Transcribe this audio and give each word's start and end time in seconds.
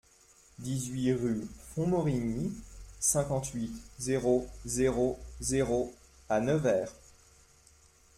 dix-huit 0.57 1.13
rue 1.13 1.47
Fonmorigny, 1.75 2.51
cinquante-huit, 2.99 3.69
zéro 3.99 4.49
zéro 4.65 5.19
zéro 5.41 5.93
à 6.27 6.39
Nevers 6.41 6.91